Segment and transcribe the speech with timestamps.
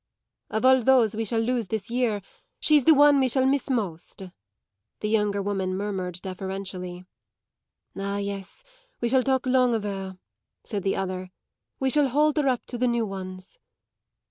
[0.49, 2.23] "Of all those we shall lose this year
[2.59, 4.23] she's the one we shall miss most,"
[4.99, 7.05] the younger woman murmured deferentially.
[7.95, 8.63] "Ah, yes,
[8.99, 10.17] we shall talk long of her,"
[10.63, 11.29] said the other.
[11.79, 13.59] "We shall hold her up to the new ones."